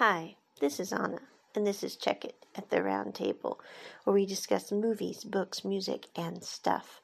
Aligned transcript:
Hi, 0.00 0.36
this 0.62 0.80
is 0.80 0.94
Anna, 0.94 1.20
and 1.54 1.66
this 1.66 1.84
is 1.84 1.94
Check 1.94 2.24
It 2.24 2.46
at 2.54 2.70
the 2.70 2.82
Round 2.82 3.14
Table, 3.14 3.60
where 4.04 4.14
we 4.14 4.24
discuss 4.24 4.72
movies, 4.72 5.24
books, 5.24 5.62
music, 5.62 6.06
and 6.16 6.42
stuff. 6.42 7.02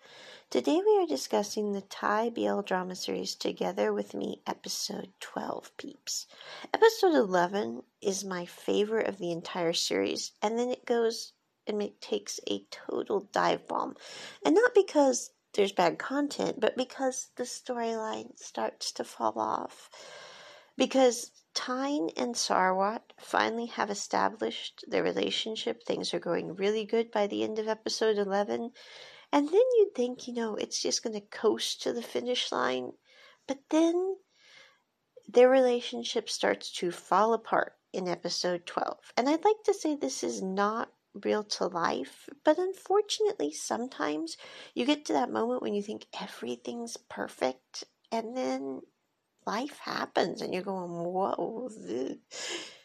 Today 0.49 0.81
we 0.83 1.03
are 1.03 1.07
discussing 1.07 1.73
the 1.73 1.83
Thai 1.83 2.31
BL 2.31 2.63
drama 2.63 2.97
series 2.97 3.35
Together 3.35 3.93
with 3.93 4.15
Me, 4.15 4.41
episode 4.47 5.11
12, 5.21 5.77
peeps. 5.77 6.27
Episode 6.73 7.15
11 7.15 7.83
is 8.01 8.25
my 8.25 8.47
favorite 8.47 9.09
of 9.09 9.19
the 9.19 9.31
entire 9.31 9.75
series, 9.75 10.33
and 10.41 10.59
then 10.59 10.71
it 10.71 10.87
goes 10.87 11.35
and 11.67 11.83
it 11.83 12.01
takes 12.01 12.41
a 12.51 12.65
total 12.71 13.29
dive 13.31 13.69
bomb. 13.69 13.95
And 14.43 14.55
not 14.55 14.75
because 14.75 15.33
there's 15.53 15.73
bad 15.73 15.99
content, 15.99 16.61
but 16.61 16.79
because 16.79 17.29
the 17.37 17.45
storyline 17.45 18.39
starts 18.39 18.91
to 18.93 19.05
fall 19.05 19.39
off. 19.39 19.91
Because 20.79 21.31
Tine 21.57 22.11
and 22.19 22.35
Sarwat 22.35 23.01
finally 23.19 23.67
have 23.67 23.91
established 23.91 24.85
their 24.87 25.03
relationship. 25.03 25.83
Things 25.83 26.13
are 26.13 26.21
going 26.21 26.55
really 26.55 26.85
good 26.85 27.11
by 27.11 27.27
the 27.27 27.43
end 27.43 27.59
of 27.59 27.67
episode 27.67 28.19
11. 28.19 28.71
And 29.33 29.49
then 29.49 29.55
you'd 29.55 29.95
think, 29.95 30.29
you 30.29 30.35
know, 30.35 30.55
it's 30.55 30.81
just 30.81 31.03
going 31.03 31.15
to 31.15 31.27
coast 31.27 31.83
to 31.83 31.95
the 31.95 32.03
finish 32.03 32.53
line. 32.53 32.93
But 33.49 33.59
then 33.71 34.17
their 35.27 35.49
relationship 35.49 36.29
starts 36.29 36.71
to 36.73 36.91
fall 36.91 37.33
apart 37.33 37.73
in 37.93 38.07
episode 38.07 38.67
12. 38.67 38.99
And 39.17 39.29
I'd 39.29 39.45
like 39.45 39.63
to 39.65 39.75
say 39.75 39.97
this 39.97 40.23
is 40.23 40.43
not 40.43 40.93
real 41.25 41.43
to 41.43 41.67
life, 41.67 42.29
but 42.45 42.59
unfortunately, 42.59 43.51
sometimes 43.51 44.37
you 44.75 44.85
get 44.85 45.07
to 45.07 45.15
that 45.15 45.33
moment 45.33 45.63
when 45.63 45.73
you 45.73 45.83
think 45.83 46.07
everything's 46.21 46.99
perfect, 47.09 47.85
and 48.13 48.37
then 48.37 48.83
life 49.47 49.79
happens 49.79 50.43
and 50.43 50.53
you're 50.53 50.63
going, 50.63 50.91
whoa. 50.91 51.69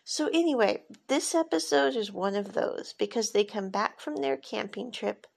So, 0.04 0.28
anyway, 0.28 0.84
this 1.08 1.36
episode 1.36 1.96
is 1.96 2.12
one 2.12 2.36
of 2.36 2.54
those 2.54 2.94
because 2.98 3.32
they 3.32 3.44
come 3.44 3.70
back 3.70 3.99
from 3.99 4.18
their 4.18 4.38
camping 4.38 4.91
trip 4.91 5.27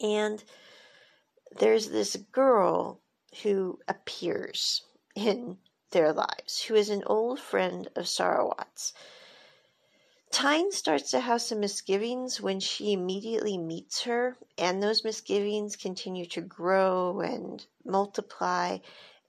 and 0.00 0.42
there's 1.58 1.88
this 1.88 2.16
girl 2.32 3.00
who 3.42 3.78
appears 3.88 4.82
in 5.14 5.58
their 5.90 6.12
lives 6.12 6.62
who 6.62 6.74
is 6.74 6.90
an 6.90 7.02
old 7.06 7.40
friend 7.40 7.88
of 7.96 8.04
Sarawat's. 8.04 8.92
Tine 10.30 10.72
starts 10.72 11.12
to 11.12 11.20
have 11.20 11.40
some 11.40 11.60
misgivings 11.60 12.40
when 12.40 12.58
she 12.58 12.92
immediately 12.92 13.56
meets 13.56 14.02
her, 14.02 14.36
and 14.58 14.82
those 14.82 15.04
misgivings 15.04 15.76
continue 15.76 16.26
to 16.26 16.40
grow 16.40 17.20
and 17.20 17.64
multiply 17.84 18.78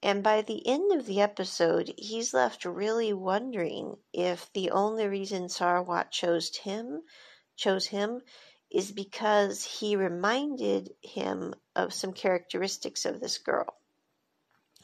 and 0.05 0.21
by 0.21 0.43
the 0.43 0.67
end 0.67 0.91
of 0.91 1.07
the 1.07 1.19
episode, 1.19 1.91
he's 1.97 2.31
left 2.31 2.63
really 2.63 3.11
wondering 3.11 3.97
if 4.13 4.53
the 4.53 4.69
only 4.69 5.07
reason 5.07 5.47
Sarwat 5.47 6.11
chose 6.11 6.55
him, 6.55 7.01
chose 7.55 7.87
him, 7.87 8.21
is 8.69 8.91
because 8.91 9.63
he 9.63 9.95
reminded 9.95 10.93
him 11.01 11.55
of 11.75 11.91
some 11.91 12.13
characteristics 12.13 13.03
of 13.05 13.19
this 13.19 13.39
girl 13.39 13.77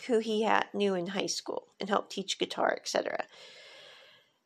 who 0.08 0.18
he 0.18 0.42
had, 0.42 0.66
knew 0.74 0.96
in 0.96 1.06
high 1.06 1.28
school 1.28 1.68
and 1.80 1.88
helped 1.88 2.12
teach 2.12 2.40
guitar, 2.40 2.74
etc. 2.76 3.24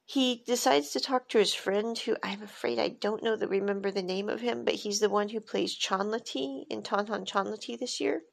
He 0.04 0.44
decides 0.46 0.90
to 0.90 1.00
talk 1.00 1.30
to 1.30 1.40
his 1.40 1.54
friend, 1.54 1.98
who 1.98 2.18
I'm 2.22 2.44
afraid 2.44 2.80
I 2.80 2.90
don't 2.90 3.24
know 3.24 3.38
the 3.38 3.48
remember 3.48 3.92
the 3.92 4.04
name 4.04 4.28
of 4.28 4.42
him, 4.42 4.66
but 4.66 4.76
he's 4.76 5.00
the 5.00 5.10
one 5.10 5.30
who 5.30 5.40
plays 5.40 5.74
Chonlatee 5.74 6.66
in 6.70 6.84
Tonhon 6.84 7.26
Chonlatee 7.26 7.80
this 7.80 8.02
year. 8.02 8.24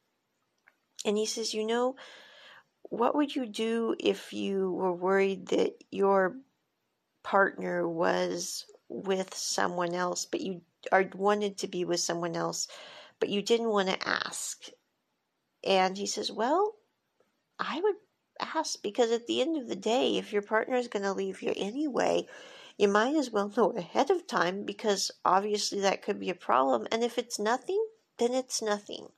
And 1.05 1.17
he 1.17 1.25
says, 1.25 1.53
You 1.53 1.65
know, 1.65 1.95
what 2.89 3.15
would 3.15 3.35
you 3.35 3.45
do 3.45 3.95
if 3.99 4.33
you 4.33 4.71
were 4.71 4.93
worried 4.93 5.47
that 5.47 5.83
your 5.91 6.37
partner 7.23 7.87
was 7.87 8.65
with 8.89 9.33
someone 9.33 9.93
else, 9.93 10.25
but 10.25 10.41
you 10.41 10.61
or 10.91 11.09
wanted 11.15 11.57
to 11.57 11.67
be 11.67 11.85
with 11.85 11.99
someone 11.99 12.35
else, 12.35 12.67
but 13.19 13.29
you 13.29 13.41
didn't 13.41 13.69
want 13.69 13.89
to 13.89 14.07
ask? 14.07 14.67
And 15.63 15.97
he 15.97 16.05
says, 16.05 16.31
Well, 16.31 16.75
I 17.59 17.79
would 17.81 17.95
ask 18.39 18.81
because 18.81 19.11
at 19.11 19.27
the 19.27 19.41
end 19.41 19.57
of 19.57 19.69
the 19.69 19.75
day, 19.75 20.17
if 20.17 20.33
your 20.33 20.41
partner 20.41 20.75
is 20.75 20.87
going 20.87 21.03
to 21.03 21.13
leave 21.13 21.41
you 21.41 21.53
anyway, 21.55 22.27
you 22.77 22.87
might 22.87 23.15
as 23.15 23.31
well 23.31 23.51
know 23.55 23.71
ahead 23.71 24.09
of 24.09 24.27
time 24.27 24.65
because 24.65 25.11
obviously 25.23 25.79
that 25.81 26.01
could 26.01 26.19
be 26.19 26.29
a 26.29 26.35
problem. 26.35 26.87
And 26.91 27.03
if 27.03 27.17
it's 27.17 27.39
nothing, 27.39 27.85
then 28.17 28.33
it's 28.33 28.61
nothing. 28.61 29.09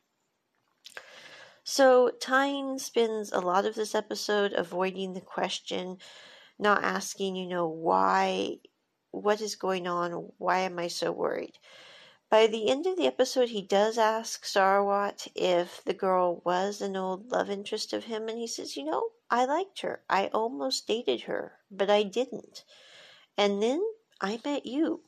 So 1.68 2.12
Tine 2.12 2.78
spends 2.78 3.32
a 3.32 3.40
lot 3.40 3.66
of 3.66 3.74
this 3.74 3.96
episode 3.96 4.54
avoiding 4.54 5.14
the 5.14 5.20
question, 5.20 5.98
not 6.60 6.84
asking, 6.84 7.36
you 7.36 7.48
know, 7.48 7.68
why, 7.68 8.58
what 9.10 9.42
is 9.42 9.56
going 9.56 9.88
on? 9.88 10.32
Why 10.38 10.60
am 10.60 10.78
I 10.78 10.90
so 10.90 11.12
worried? 11.12 11.58
By 12.30 12.46
the 12.46 12.70
end 12.70 12.86
of 12.86 12.98
the 12.98 13.08
episode, 13.08 13.50
he 13.50 13.64
does 13.64 13.98
ask 13.98 14.46
Sarawat 14.46 15.28
if 15.34 15.84
the 15.84 15.96
girl 15.96 16.44
was 16.46 16.82
an 16.82 16.96
old 16.96 17.32
love 17.32 17.50
interest 17.50 17.94
of 17.94 18.04
him, 18.04 18.30
and 18.30 18.38
he 18.38 18.46
says, 18.46 18.78
You 18.78 18.84
know, 18.84 19.10
I 19.32 19.46
liked 19.46 19.82
her. 19.82 20.04
I 20.08 20.28
almost 20.28 20.86
dated 20.86 21.22
her, 21.22 21.58
but 21.72 21.90
I 21.90 22.04
didn't. 22.04 22.64
And 23.40 23.64
then 23.64 23.84
I 24.22 24.40
met 24.46 24.68
you. 24.68 25.02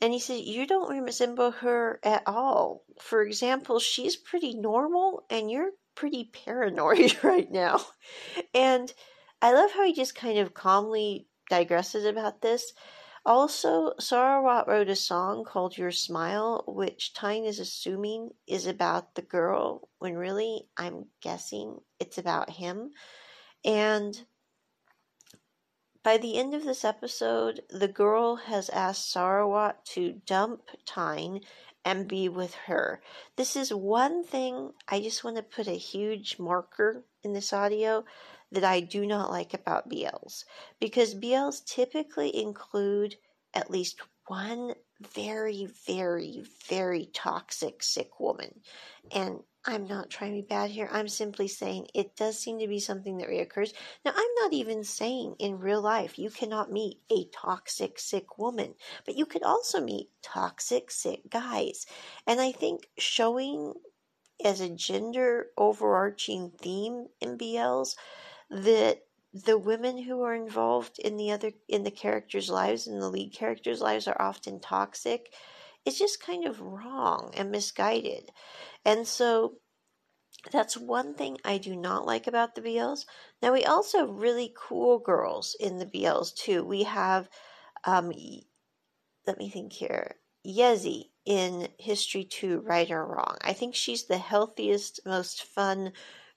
And 0.00 0.12
he 0.12 0.18
said, 0.18 0.40
You 0.40 0.66
don't 0.66 1.02
resemble 1.02 1.50
her 1.50 2.00
at 2.02 2.22
all. 2.26 2.84
For 3.00 3.22
example, 3.22 3.78
she's 3.78 4.16
pretty 4.16 4.54
normal 4.54 5.24
and 5.30 5.50
you're 5.50 5.70
pretty 5.94 6.30
paranoid 6.32 7.16
right 7.22 7.50
now. 7.50 7.80
And 8.52 8.92
I 9.40 9.52
love 9.52 9.72
how 9.72 9.84
he 9.84 9.92
just 9.92 10.14
kind 10.14 10.38
of 10.38 10.54
calmly 10.54 11.26
digresses 11.50 12.08
about 12.08 12.40
this. 12.40 12.72
Also, 13.26 13.94
Sarawat 13.98 14.66
wrote 14.66 14.88
a 14.90 14.96
song 14.96 15.44
called 15.44 15.78
Your 15.78 15.90
Smile, 15.90 16.62
which 16.66 17.14
Tine 17.14 17.44
is 17.44 17.58
assuming 17.58 18.30
is 18.46 18.66
about 18.66 19.14
the 19.14 19.22
girl, 19.22 19.88
when 19.98 20.14
really 20.14 20.68
I'm 20.76 21.06
guessing 21.22 21.78
it's 21.98 22.18
about 22.18 22.50
him. 22.50 22.90
And 23.64 24.14
by 26.04 26.18
the 26.18 26.36
end 26.38 26.54
of 26.54 26.64
this 26.64 26.84
episode, 26.84 27.62
the 27.70 27.88
girl 27.88 28.36
has 28.36 28.68
asked 28.68 29.12
Sarawat 29.12 29.82
to 29.86 30.20
dump 30.26 30.60
Tine 30.84 31.40
and 31.82 32.06
be 32.06 32.28
with 32.28 32.54
her. 32.66 33.02
This 33.36 33.56
is 33.56 33.72
one 33.72 34.22
thing 34.22 34.72
I 34.86 35.00
just 35.00 35.24
want 35.24 35.36
to 35.38 35.42
put 35.42 35.66
a 35.66 35.72
huge 35.72 36.38
marker 36.38 37.04
in 37.22 37.32
this 37.32 37.52
audio 37.52 38.04
that 38.52 38.64
I 38.64 38.80
do 38.80 39.06
not 39.06 39.30
like 39.30 39.54
about 39.54 39.88
BLs 39.88 40.44
because 40.78 41.14
BLs 41.14 41.64
typically 41.64 42.36
include 42.36 43.16
at 43.54 43.70
least 43.70 44.00
one 44.26 44.74
very, 45.14 45.68
very, 45.86 46.44
very 46.68 47.06
toxic 47.14 47.82
sick 47.82 48.20
woman. 48.20 48.60
And 49.10 49.40
I'm 49.66 49.86
not 49.86 50.10
trying 50.10 50.32
to 50.32 50.42
be 50.42 50.46
bad 50.46 50.70
here. 50.70 50.88
I'm 50.92 51.08
simply 51.08 51.48
saying 51.48 51.88
it 51.94 52.16
does 52.16 52.38
seem 52.38 52.58
to 52.58 52.68
be 52.68 52.80
something 52.80 53.16
that 53.18 53.28
reoccurs. 53.28 53.72
Now, 54.04 54.12
I'm 54.14 54.34
not 54.36 54.52
even 54.52 54.84
saying 54.84 55.36
in 55.38 55.58
real 55.58 55.80
life 55.80 56.18
you 56.18 56.30
cannot 56.30 56.70
meet 56.70 57.00
a 57.10 57.26
toxic, 57.26 57.98
sick 57.98 58.38
woman, 58.38 58.74
but 59.06 59.16
you 59.16 59.24
could 59.24 59.42
also 59.42 59.80
meet 59.80 60.10
toxic, 60.22 60.90
sick 60.90 61.30
guys. 61.30 61.86
And 62.26 62.40
I 62.40 62.52
think 62.52 62.88
showing 62.98 63.74
as 64.44 64.60
a 64.60 64.68
gender 64.68 65.48
overarching 65.56 66.50
theme 66.50 67.08
in 67.20 67.38
BLs 67.38 67.96
that 68.50 69.06
the 69.32 69.58
women 69.58 69.98
who 69.98 70.22
are 70.22 70.34
involved 70.34 70.98
in 71.00 71.16
the 71.16 71.32
other 71.32 71.52
in 71.68 71.84
the 71.84 71.90
characters' 71.90 72.50
lives 72.50 72.86
and 72.86 73.02
the 73.02 73.08
lead 73.10 73.32
characters' 73.34 73.80
lives 73.80 74.06
are 74.08 74.20
often 74.20 74.60
toxic 74.60 75.32
is 75.84 75.98
just 75.98 76.20
kind 76.20 76.46
of 76.46 76.60
wrong 76.60 77.32
and 77.36 77.50
misguided. 77.50 78.30
And 78.84 79.06
so 79.06 79.54
that's 80.52 80.76
one 80.76 81.14
thing 81.14 81.38
I 81.44 81.58
do 81.58 81.76
not 81.76 82.06
like 82.06 82.26
about 82.26 82.54
the 82.54 82.60
BLs. 82.60 83.06
Now 83.42 83.52
we 83.52 83.64
also 83.64 83.98
have 83.98 84.10
really 84.10 84.52
cool 84.56 84.98
girls 84.98 85.56
in 85.58 85.78
the 85.78 85.86
BLs 85.86 86.34
too. 86.34 86.64
We 86.64 86.82
have 86.84 87.28
um 87.84 88.12
let 89.26 89.38
me 89.38 89.48
think 89.48 89.72
here. 89.72 90.16
Yezi 90.46 91.10
in 91.24 91.68
History 91.78 92.24
2 92.24 92.60
Right 92.60 92.90
or 92.90 93.06
Wrong. 93.06 93.38
I 93.40 93.54
think 93.54 93.74
she's 93.74 94.04
the 94.04 94.18
healthiest, 94.18 95.00
most 95.06 95.42
fun 95.44 95.92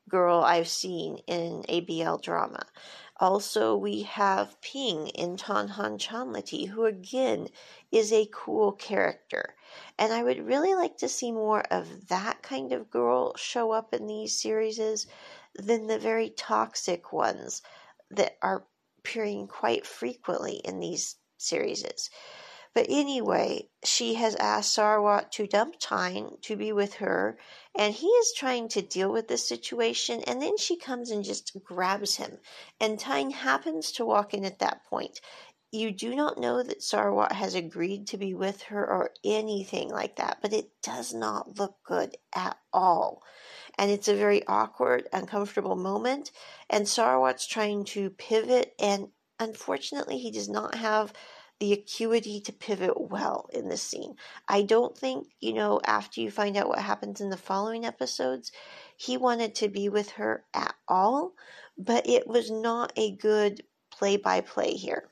girl 0.09 0.41
I've 0.41 0.67
seen 0.67 1.17
in 1.27 1.63
a 1.67 1.81
BL 1.81 2.17
drama. 2.17 2.65
Also, 3.19 3.75
we 3.75 4.03
have 4.03 4.61
Ping 4.61 5.07
in 5.07 5.37
Tonhon 5.37 5.97
Chonlatee, 5.97 6.67
who 6.67 6.85
again 6.85 7.49
is 7.91 8.13
a 8.13 8.29
cool 8.31 8.73
character. 8.73 9.55
And 9.97 10.13
I 10.13 10.23
would 10.23 10.45
really 10.45 10.75
like 10.75 10.97
to 10.97 11.09
see 11.09 11.31
more 11.31 11.61
of 11.71 12.07
that 12.09 12.43
kind 12.43 12.71
of 12.71 12.91
girl 12.91 13.35
show 13.35 13.71
up 13.71 13.93
in 13.93 14.05
these 14.05 14.39
series 14.39 15.07
than 15.55 15.87
the 15.87 15.99
very 15.99 16.29
toxic 16.29 17.11
ones 17.11 17.63
that 18.11 18.37
are 18.41 18.65
appearing 18.99 19.47
quite 19.47 19.85
frequently 19.85 20.57
in 20.57 20.79
these 20.79 21.15
series. 21.37 22.09
But 22.73 22.87
anyway, 22.89 23.69
she 23.83 24.15
has 24.15 24.35
asked 24.35 24.75
Sarwat 24.75 25.31
to 25.31 25.47
dump 25.47 25.75
Tine 25.79 26.37
to 26.43 26.55
be 26.55 26.71
with 26.71 26.95
her, 26.95 27.37
and 27.77 27.93
he 27.93 28.07
is 28.07 28.33
trying 28.33 28.69
to 28.69 28.81
deal 28.81 29.11
with 29.11 29.27
this 29.27 29.47
situation. 29.47 30.21
And 30.27 30.41
then 30.41 30.57
she 30.57 30.77
comes 30.77 31.11
and 31.11 31.23
just 31.23 31.57
grabs 31.63 32.15
him, 32.15 32.37
and 32.79 32.99
Tine 32.99 33.31
happens 33.31 33.91
to 33.93 34.05
walk 34.05 34.33
in 34.33 34.45
at 34.45 34.59
that 34.59 34.85
point. 34.85 35.21
You 35.71 35.91
do 35.91 36.15
not 36.15 36.37
know 36.37 36.63
that 36.63 36.79
Sarwat 36.81 37.33
has 37.33 37.53
agreed 37.53 38.07
to 38.07 38.17
be 38.17 38.33
with 38.33 38.61
her 38.63 38.85
or 38.85 39.11
anything 39.23 39.89
like 39.89 40.15
that, 40.15 40.37
but 40.41 40.53
it 40.53 40.69
does 40.81 41.13
not 41.13 41.59
look 41.59 41.75
good 41.85 42.15
at 42.33 42.57
all. 42.71 43.21
And 43.77 43.91
it's 43.91 44.07
a 44.07 44.15
very 44.15 44.47
awkward, 44.47 45.09
uncomfortable 45.11 45.75
moment. 45.75 46.31
And 46.69 46.85
Sarwat's 46.85 47.45
trying 47.45 47.83
to 47.85 48.11
pivot, 48.11 48.73
and 48.79 49.09
unfortunately, 49.39 50.19
he 50.19 50.31
does 50.31 50.47
not 50.47 50.75
have 50.75 51.11
the 51.59 51.73
acuity 51.73 52.39
to 52.41 52.51
pivot 52.53 52.99
well 52.99 53.49
in 53.53 53.69
this 53.69 53.81
scene. 53.81 54.15
I 54.47 54.61
don't 54.61 54.97
think, 54.97 55.27
you 55.39 55.53
know, 55.53 55.79
after 55.85 56.21
you 56.21 56.31
find 56.31 56.55
out 56.57 56.69
what 56.69 56.79
happens 56.79 57.21
in 57.21 57.29
the 57.29 57.37
following 57.37 57.85
episodes, 57.85 58.51
he 58.95 59.17
wanted 59.17 59.55
to 59.55 59.69
be 59.69 59.89
with 59.89 60.11
her 60.11 60.43
at 60.53 60.75
all, 60.87 61.33
but 61.77 62.07
it 62.07 62.27
was 62.27 62.51
not 62.51 62.93
a 62.95 63.15
good 63.15 63.63
play 63.91 64.17
by 64.17 64.41
play 64.41 64.73
here. 64.73 65.09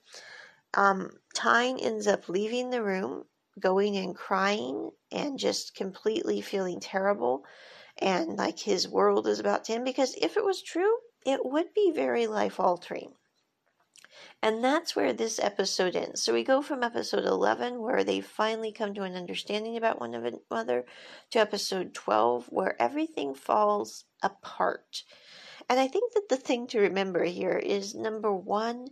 Um, 0.73 1.11
Tine 1.33 1.79
ends 1.79 2.07
up 2.07 2.29
leaving 2.29 2.69
the 2.69 2.83
room, 2.83 3.25
going 3.59 3.97
and 3.97 4.15
crying, 4.15 4.91
and 5.11 5.39
just 5.39 5.75
completely 5.75 6.41
feeling 6.41 6.79
terrible 6.79 7.45
and 7.97 8.37
like 8.37 8.59
his 8.59 8.87
world 8.87 9.27
is 9.27 9.39
about 9.39 9.63
to 9.65 9.73
end 9.73 9.85
because 9.85 10.15
if 10.15 10.37
it 10.37 10.43
was 10.43 10.61
true, 10.61 10.97
it 11.25 11.45
would 11.45 11.73
be 11.73 11.91
very 11.95 12.27
life 12.27 12.59
altering. 12.59 13.13
And 14.41 14.63
that's 14.63 14.95
where 14.95 15.13
this 15.13 15.39
episode 15.39 15.95
ends. 15.95 16.21
So 16.21 16.33
we 16.33 16.43
go 16.43 16.61
from 16.61 16.83
episode 16.83 17.25
11, 17.25 17.81
where 17.81 18.03
they 18.03 18.21
finally 18.21 18.71
come 18.71 18.93
to 18.93 19.03
an 19.03 19.15
understanding 19.15 19.77
about 19.77 19.99
one 19.99 20.13
another, 20.13 20.85
to 21.31 21.39
episode 21.39 21.93
12, 21.93 22.47
where 22.47 22.79
everything 22.81 23.33
falls 23.33 24.05
apart. 24.21 25.03
And 25.69 25.79
I 25.79 25.87
think 25.87 26.13
that 26.13 26.29
the 26.29 26.37
thing 26.37 26.67
to 26.67 26.79
remember 26.79 27.23
here 27.23 27.57
is 27.57 27.95
number 27.95 28.33
one, 28.33 28.89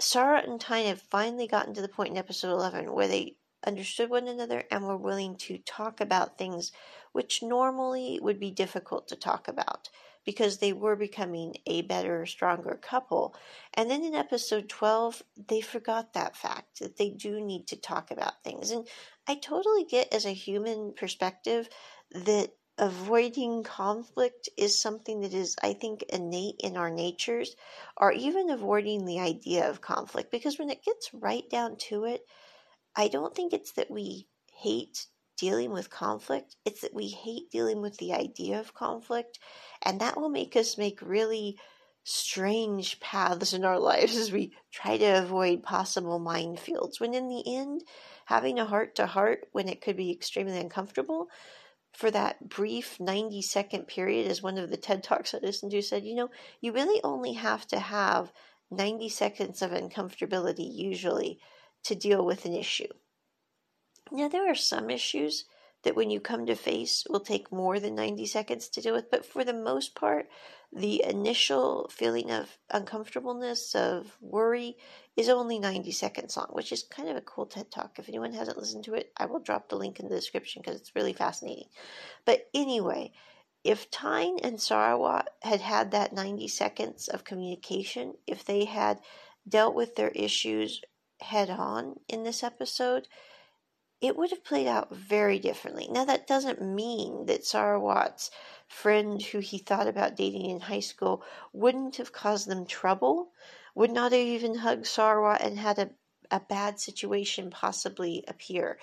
Sarah 0.00 0.42
and 0.46 0.60
Tine 0.60 0.86
have 0.86 1.02
finally 1.02 1.46
gotten 1.46 1.74
to 1.74 1.82
the 1.82 1.88
point 1.88 2.10
in 2.10 2.16
episode 2.16 2.52
11 2.52 2.92
where 2.92 3.08
they 3.08 3.36
understood 3.66 4.10
one 4.10 4.28
another 4.28 4.64
and 4.70 4.84
were 4.84 4.96
willing 4.96 5.36
to 5.36 5.58
talk 5.58 6.00
about 6.00 6.38
things 6.38 6.72
which 7.12 7.42
normally 7.42 8.18
would 8.22 8.38
be 8.38 8.50
difficult 8.50 9.08
to 9.08 9.16
talk 9.16 9.48
about 9.48 9.88
because 10.24 10.58
they 10.58 10.72
were 10.72 10.96
becoming 10.96 11.54
a 11.66 11.82
better, 11.82 12.26
stronger 12.26 12.78
couple. 12.80 13.34
And 13.74 13.90
then 13.90 14.04
in 14.04 14.14
episode 14.14 14.68
12, 14.68 15.22
they 15.48 15.60
forgot 15.60 16.12
that 16.12 16.36
fact 16.36 16.80
that 16.80 16.96
they 16.96 17.10
do 17.10 17.40
need 17.40 17.66
to 17.68 17.76
talk 17.76 18.10
about 18.10 18.42
things. 18.42 18.70
And 18.70 18.86
I 19.26 19.36
totally 19.36 19.84
get, 19.84 20.12
as 20.12 20.26
a 20.26 20.30
human 20.30 20.92
perspective, 20.94 21.68
that 22.12 22.50
avoiding 22.78 23.64
conflict 23.64 24.48
is 24.56 24.80
something 24.80 25.20
that 25.22 25.34
is, 25.34 25.56
I 25.62 25.72
think, 25.72 26.04
innate 26.10 26.56
in 26.60 26.76
our 26.76 26.90
natures, 26.90 27.56
or 27.96 28.12
even 28.12 28.50
avoiding 28.50 29.04
the 29.04 29.20
idea 29.20 29.68
of 29.68 29.80
conflict. 29.80 30.30
Because 30.30 30.58
when 30.58 30.70
it 30.70 30.84
gets 30.84 31.10
right 31.12 31.48
down 31.50 31.76
to 31.88 32.04
it, 32.04 32.22
I 32.94 33.08
don't 33.08 33.34
think 33.34 33.52
it's 33.52 33.72
that 33.72 33.90
we 33.90 34.28
hate 34.52 35.06
dealing 35.38 35.70
with 35.70 35.90
conflict, 35.90 36.56
it's 36.64 36.80
that 36.82 36.94
we 36.94 37.08
hate 37.08 37.50
dealing 37.50 37.80
with 37.80 37.96
the 37.98 38.12
idea 38.12 38.58
of 38.58 38.74
conflict. 38.74 39.38
And 39.82 40.00
that 40.00 40.20
will 40.20 40.28
make 40.28 40.56
us 40.56 40.76
make 40.76 41.00
really 41.00 41.58
strange 42.04 42.98
paths 43.00 43.52
in 43.52 43.64
our 43.64 43.78
lives 43.90 44.16
as 44.16 44.32
we 44.32 44.52
try 44.72 44.98
to 44.98 45.22
avoid 45.22 45.62
possible 45.62 46.20
minefields. 46.20 47.00
When 47.00 47.14
in 47.14 47.28
the 47.28 47.42
end, 47.56 47.82
having 48.26 48.58
a 48.58 48.64
heart 48.66 48.96
to 48.96 49.06
heart 49.06 49.48
when 49.52 49.68
it 49.68 49.80
could 49.80 49.96
be 49.96 50.10
extremely 50.10 50.58
uncomfortable 50.58 51.28
for 51.94 52.10
that 52.10 52.48
brief 52.48 52.98
90 53.00 53.40
second 53.42 53.86
period, 53.86 54.30
as 54.30 54.42
one 54.42 54.58
of 54.58 54.70
the 54.70 54.76
TED 54.76 55.02
Talks 55.02 55.34
I 55.34 55.38
listened 55.38 55.72
to 55.72 55.82
said, 55.82 56.04
you 56.04 56.14
know, 56.14 56.30
you 56.60 56.72
really 56.72 57.00
only 57.02 57.34
have 57.34 57.66
to 57.68 57.78
have 57.78 58.32
90 58.70 59.08
seconds 59.08 59.62
of 59.62 59.70
uncomfortability 59.70 60.68
usually 60.70 61.38
to 61.84 61.94
deal 61.94 62.24
with 62.24 62.44
an 62.44 62.54
issue. 62.54 62.88
Now, 64.10 64.28
there 64.28 64.50
are 64.50 64.54
some 64.54 64.90
issues 64.90 65.44
that 65.82 65.94
when 65.94 66.10
you 66.10 66.20
come 66.20 66.46
to 66.46 66.54
face 66.54 67.04
will 67.08 67.20
take 67.20 67.52
more 67.52 67.78
than 67.78 67.94
90 67.94 68.26
seconds 68.26 68.68
to 68.68 68.80
deal 68.80 68.94
with, 68.94 69.10
but 69.10 69.24
for 69.24 69.44
the 69.44 69.52
most 69.52 69.94
part, 69.94 70.28
the 70.72 71.02
initial 71.04 71.88
feeling 71.88 72.30
of 72.30 72.58
uncomfortableness, 72.70 73.74
of 73.74 74.16
worry, 74.20 74.76
is 75.16 75.28
only 75.28 75.58
90 75.58 75.90
seconds 75.92 76.36
long, 76.36 76.48
which 76.52 76.72
is 76.72 76.82
kind 76.82 77.08
of 77.08 77.16
a 77.16 77.22
cool 77.22 77.46
TED 77.46 77.70
Talk. 77.70 77.98
If 77.98 78.08
anyone 78.08 78.32
hasn't 78.32 78.58
listened 78.58 78.84
to 78.84 78.94
it, 78.94 79.12
I 79.16 79.26
will 79.26 79.40
drop 79.40 79.68
the 79.68 79.76
link 79.76 80.00
in 80.00 80.08
the 80.08 80.14
description 80.14 80.62
because 80.62 80.80
it's 80.80 80.96
really 80.96 81.12
fascinating. 81.12 81.68
But 82.24 82.48
anyway, 82.52 83.12
if 83.64 83.90
Tine 83.90 84.38
and 84.42 84.58
Sarawat 84.58 85.26
had 85.42 85.60
had 85.60 85.90
that 85.92 86.12
90 86.12 86.48
seconds 86.48 87.08
of 87.08 87.24
communication, 87.24 88.14
if 88.26 88.44
they 88.44 88.64
had 88.64 89.00
dealt 89.48 89.74
with 89.74 89.96
their 89.96 90.10
issues 90.10 90.82
head 91.20 91.50
on 91.50 91.98
in 92.08 92.24
this 92.24 92.42
episode, 92.42 93.08
it 94.00 94.16
would 94.16 94.30
have 94.30 94.44
played 94.44 94.66
out 94.66 94.94
very 94.94 95.38
differently. 95.38 95.88
Now, 95.90 96.04
that 96.04 96.26
doesn't 96.26 96.62
mean 96.62 97.26
that 97.26 97.44
Sarawat's 97.44 98.30
friend 98.68 99.20
who 99.20 99.40
he 99.40 99.58
thought 99.58 99.88
about 99.88 100.16
dating 100.16 100.50
in 100.50 100.60
high 100.60 100.80
school 100.80 101.22
wouldn't 101.52 101.96
have 101.96 102.12
caused 102.12 102.48
them 102.48 102.64
trouble, 102.64 103.32
would 103.74 103.90
not 103.90 104.12
have 104.12 104.20
even 104.20 104.56
hugged 104.56 104.84
Sarawat 104.84 105.40
and 105.40 105.58
had 105.58 105.78
a, 105.78 105.90
a 106.30 106.40
bad 106.40 106.78
situation 106.78 107.50
possibly 107.50 108.24
appear. 108.28 108.78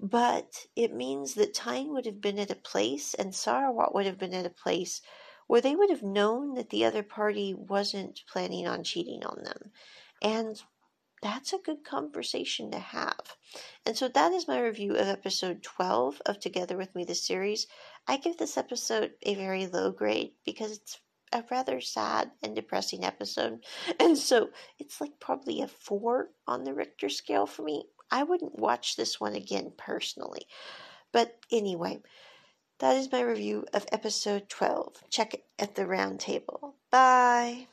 But 0.00 0.66
it 0.76 0.94
means 0.94 1.34
that 1.34 1.54
Tine 1.54 1.92
would 1.92 2.06
have 2.06 2.20
been 2.20 2.38
at 2.38 2.50
a 2.50 2.56
place 2.56 3.14
and 3.14 3.32
Sarawat 3.32 3.94
would 3.94 4.06
have 4.06 4.18
been 4.18 4.34
at 4.34 4.46
a 4.46 4.50
place 4.50 5.02
where 5.46 5.60
they 5.60 5.74
would 5.74 5.90
have 5.90 6.02
known 6.02 6.54
that 6.54 6.70
the 6.70 6.84
other 6.84 7.02
party 7.02 7.54
wasn't 7.54 8.22
planning 8.30 8.66
on 8.66 8.84
cheating 8.84 9.24
on 9.24 9.42
them. 9.42 9.72
And 10.22 10.62
that's 11.22 11.52
a 11.52 11.58
good 11.58 11.84
conversation 11.84 12.70
to 12.70 12.78
have. 12.78 13.36
And 13.84 13.96
so 13.96 14.08
that 14.08 14.32
is 14.32 14.48
my 14.48 14.60
review 14.60 14.94
of 14.94 15.08
episode 15.08 15.62
12 15.62 16.22
of 16.26 16.40
Together 16.40 16.76
With 16.76 16.94
Me, 16.94 17.04
the 17.04 17.14
series. 17.14 17.66
I 18.06 18.16
give 18.16 18.36
this 18.36 18.56
episode 18.56 19.12
a 19.22 19.34
very 19.34 19.66
low 19.66 19.90
grade 19.90 20.32
because 20.44 20.72
it's 20.72 21.00
a 21.32 21.44
rather 21.50 21.80
sad 21.80 22.30
and 22.42 22.54
depressing 22.54 23.04
episode. 23.04 23.64
And 24.00 24.16
so 24.16 24.50
it's 24.78 25.00
like 25.00 25.20
probably 25.20 25.60
a 25.60 25.68
four 25.68 26.30
on 26.46 26.64
the 26.64 26.74
Richter 26.74 27.08
scale 27.08 27.46
for 27.46 27.62
me. 27.62 27.84
I 28.10 28.22
wouldn't 28.22 28.58
watch 28.58 28.96
this 28.96 29.20
one 29.20 29.34
again 29.34 29.72
personally. 29.76 30.46
But 31.12 31.36
anyway, 31.50 32.00
that 32.78 32.96
is 32.96 33.12
my 33.12 33.20
review 33.20 33.66
of 33.74 33.86
episode 33.92 34.48
12. 34.48 35.04
Check 35.10 35.34
it 35.34 35.44
at 35.58 35.74
the 35.74 35.86
round 35.86 36.20
table. 36.20 36.76
Bye. 36.90 37.66